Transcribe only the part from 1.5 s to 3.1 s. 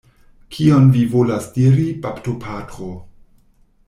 diri, baptopatro?